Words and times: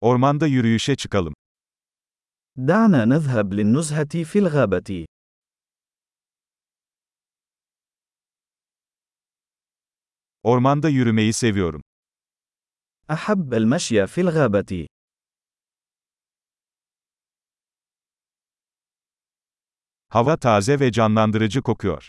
Ormanda 0.00 0.46
yürüyüşe 0.46 0.96
çıkalım. 0.96 1.34
دعنا 2.56 3.04
نذهب 3.04 3.54
للنزهة 3.54 4.24
في 4.24 4.38
الغابة. 4.38 5.06
Ormanda 10.42 10.88
yürümeyi 10.88 11.32
seviyorum. 11.32 11.82
أحب 13.10 13.54
المشي 13.54 14.06
في 14.06 14.20
الغابة. 14.20 14.86
Hava 20.08 20.36
taze 20.36 20.80
ve 20.80 20.92
canlandırıcı 20.92 21.62
kokuyor. 21.62 22.08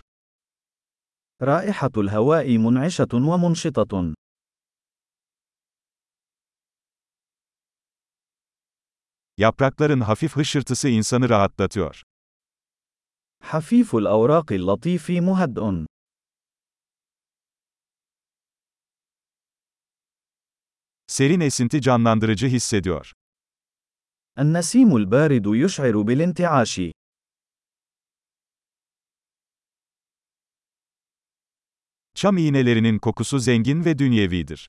رائحة 1.41 1.91
الهواء 1.97 2.57
منعشة 2.57 3.13
ومنشطة. 3.13 4.13
Yaprakların 9.40 10.00
hafif 10.00 10.36
hışırtısı 10.36 10.88
insanı 10.88 11.28
rahatlatıyor. 11.28 12.02
حفيف 13.42 13.94
الأوراق 13.94 14.48
اللطيف 14.52 15.10
مهدئ. 15.20 15.86
Serin 21.06 21.40
esinti 21.40 21.80
canlandırıcı 21.80 22.46
hissediyor. 22.46 23.12
النسيم 24.38 24.96
البارد 24.96 25.46
يشعر 25.46 26.06
بالانتعاش. 26.06 26.92
Çam 32.14 32.36
iğnelerinin 32.36 32.98
kokusu 32.98 33.38
zengin 33.38 33.84
ve 33.84 33.98
dünyevidir. 33.98 34.68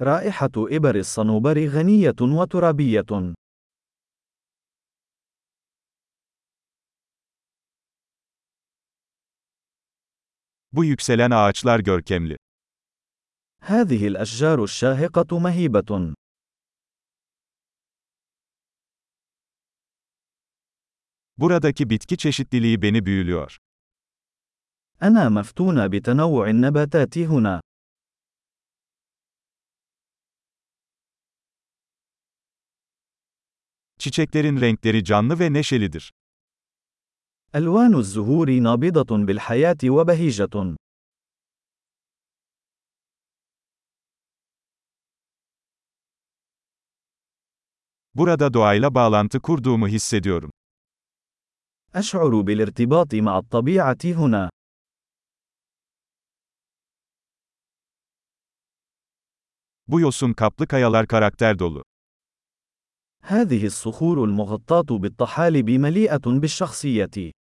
رائحة 0.00 0.50
إبر 0.56 0.94
الصنوبر 0.96 1.66
غنية 1.68 2.20
وترابية. 2.20 3.34
Bu 10.72 10.84
yükselen 10.84 11.30
ağaçlar 11.30 11.80
görkemli. 11.80 12.36
هذه 13.60 14.06
الأشجار 14.08 14.64
الشاهقة 14.64 15.38
مهيبة. 15.38 16.14
Buradaki 21.38 21.90
bitki 21.90 22.16
çeşitliliği 22.16 22.82
beni 22.82 23.06
büyülüyor. 23.06 23.58
أنا 25.02 25.28
مفتون 25.28 25.88
بتنوع 25.88 26.50
النباتات 26.50 27.18
هنا. 27.18 27.60
Çiçeklerin 34.03 34.61
renkleri 34.61 35.03
canlı 35.03 35.39
ve 35.39 35.53
neşelidir. 35.53 36.11
ألوان 37.55 37.93
الزهور 38.01 38.47
نابضة 38.67 39.11
بالحياة 39.27 39.81
وبهيجة. 39.95 40.75
Burada 48.15 48.53
doğayla 48.53 48.95
bağlantı 48.95 49.39
kurduğumu 49.41 49.87
hissediyorum. 49.87 50.51
أشعر 51.93 52.41
بالارتباط 52.47 53.15
مع 53.15 53.37
الطبيعة 53.43 54.03
هنا. 54.13 54.49
Bu 59.87 59.99
yosun 59.99 60.33
kaplı 60.33 60.67
kayalar 60.67 61.07
karakter 61.07 61.59
dolu. 61.59 61.83
هذه 63.26 63.66
الصخور 63.66 64.24
المغطاة 64.24 64.98
بالطحالب 64.98 65.70
مليئة 65.70 66.40
بالشخصية. 66.40 67.32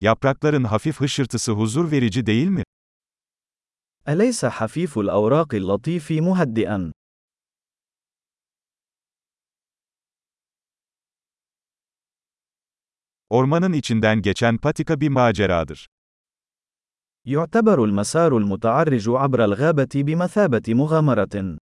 Yaprakların 0.00 0.64
hafif 0.64 1.00
hışırtısı 1.00 1.52
huzur 1.52 1.90
verici 1.90 2.26
değil 2.26 2.48
mi? 2.48 2.62
أليس 4.08 4.44
حفيف 4.44 4.98
الأوراق 4.98 5.54
اللطيف 5.54 6.10
مهدئا؟ 6.10 6.92
Ormanın 13.30 13.72
içinden 13.72 14.22
geçen 14.22 14.58
patika 14.58 15.00
bir 15.00 15.08
maceradır. 15.08 15.86
يعتبر 17.28 17.84
المسار 17.84 18.36
المتعرج 18.36 19.08
عبر 19.08 19.44
الغابة 19.44 19.88
بمثابة 19.94 20.74
مغامرة. 20.74 21.58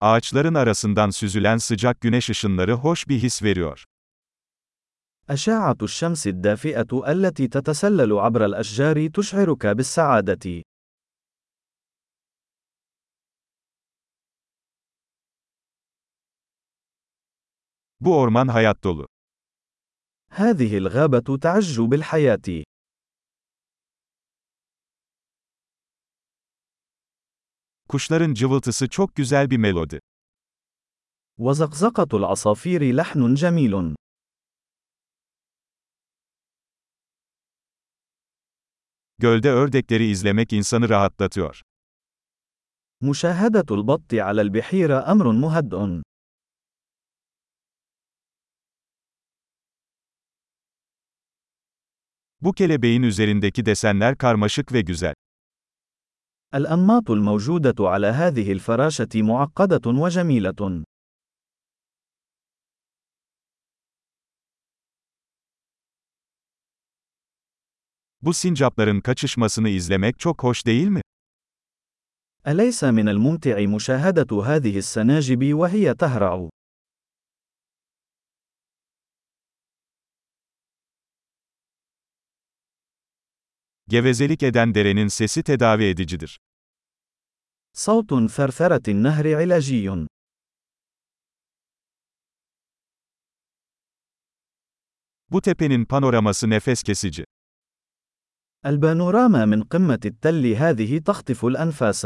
Ağaçların 0.00 0.54
arasından 0.54 1.10
süzülen 1.10 1.56
sıcak 1.56 2.00
güneş 2.00 2.30
ışınları 2.30 2.72
hoş 2.72 3.08
bir 3.08 3.18
his 3.18 3.42
veriyor. 3.42 3.84
أشعة 5.28 5.76
الشمس 5.82 6.26
الدافئة 6.26 6.90
التي 7.12 7.48
تتسلل 7.48 8.12
عبر 8.12 8.44
الأشجار 8.44 9.08
تشعرك 9.08 9.66
بالسعادة. 9.66 10.62
Bu 18.01 18.19
orman 18.19 18.47
hayat 18.47 18.83
dolu. 18.83 19.07
هذه 20.31 20.77
الغابة 20.77 21.37
تعج 21.37 21.79
بالحياة. 21.91 22.63
Kuşların 27.89 28.33
cıvıltısı 28.33 28.89
çok 28.89 29.15
güzel 29.15 29.49
bir 29.49 29.57
melodi. 29.57 29.99
وزقزقة 31.37 32.17
العصافير 32.19 32.81
لحن 32.99 33.35
جميل. 33.35 33.95
Gölde 39.17 39.49
ördekleri 39.49 40.05
izlemek 40.05 40.53
insanı 40.53 40.89
rahatlatıyor. 40.89 41.61
مشاهدة 43.01 43.65
البط 43.71 44.13
على 44.13 44.41
البحيرة 44.41 45.11
أمر 45.11 45.31
مهدئ. 45.31 46.01
Bu 52.41 52.53
kelebeğin 52.53 53.03
üzerindeki 53.03 53.65
desenler 53.65 54.17
karmaşık 54.17 54.73
ve 54.73 54.81
güzel. 54.81 55.13
الأنماط 56.53 57.11
الموجودة 57.11 57.79
على 57.93 58.07
هذه 58.07 58.51
الفراشة 58.51 59.13
معقدة 59.15 59.85
وجميلة. 59.85 60.83
Bu 68.21 68.33
sincapların 68.33 69.01
kaçışmasını 69.01 69.69
izlemek 69.69 70.19
çok 70.19 70.43
hoş 70.43 70.65
değil 70.65 70.87
mi? 70.87 71.01
أليس 72.47 72.83
من 72.83 73.07
الممتع 73.07 73.57
مشاهدة 73.75 74.31
هذه 74.49 74.77
السناجب 74.83 75.53
وهي 75.53 75.93
تهرع؟ 75.93 76.49
Gevezelik 83.91 84.43
eden 84.43 84.75
derenin 84.75 85.07
sesi 85.07 85.43
tedavi 85.43 85.83
edicidir. 85.83 86.37
صوت 87.73 88.29
ثرثرة 88.29 88.81
النهر 88.87 89.35
علاجي. 89.35 90.07
Bu 95.31 95.41
tepenin 95.41 95.85
panoraması 95.85 96.49
nefes 96.49 96.83
kesici. 96.83 97.23
البانوراما 98.65 99.45
من 99.45 99.63
قمة 99.63 99.99
التل 100.05 100.45
هذه 100.45 100.99
تخطف 100.99 101.45
الأنفاس. 101.45 102.05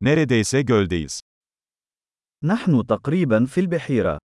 Neredeyse 0.00 0.62
göldeyiz. 0.62 1.20
نحن 2.44 2.86
تقريبا 2.86 3.44
في 3.44 3.60
البحيرة. 3.60 4.18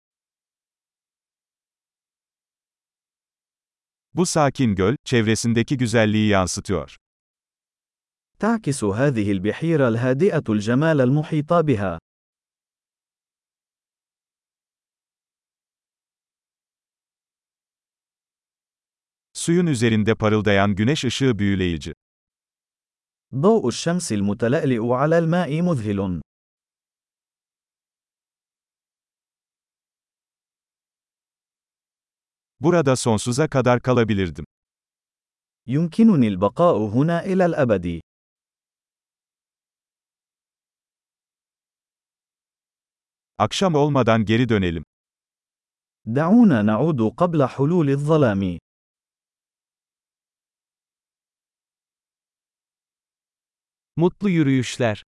Bu 4.14 4.26
sakin 4.26 4.74
göl, 4.74 4.96
çevresindeki 5.04 5.76
güzelliği 5.76 6.28
yansıtıyor. 6.28 6.96
تعكس 8.40 8.84
هذه 8.84 9.32
البحيرة 9.32 9.88
الهادئة 9.88 10.44
الجمال 10.48 11.00
المحيط 11.00 11.52
بها. 11.52 11.98
Suyun 19.32 19.66
üzerinde 19.66 20.14
parıldayan 20.14 20.74
güneş 20.74 21.04
ışığı 21.04 21.38
büyüleyici. 21.38 21.92
ضوء 23.34 23.68
الشمس 23.68 24.12
المتلألئ 24.12 24.80
على 25.00 25.18
الماء 25.18 25.62
مذهل. 25.62 26.20
Burada 32.60 32.96
sonsuza 32.96 33.48
kadar 33.48 33.80
kalabilirdim. 33.80 34.44
يمكنني 35.66 36.28
البقاء 36.28 36.76
هنا 36.94 37.24
إلى 37.24 37.44
الأبد. 37.46 38.00
Akşam 43.38 43.74
olmadan 43.74 44.24
geri 44.24 44.48
dönelim. 44.48 44.84
دعونا 46.06 46.62
نعود 46.62 47.00
قبل 47.16 47.46
حلول 47.48 47.88
الظلام. 47.88 48.58
Mutlu 53.96 54.30
yürüyüşler. 54.30 55.04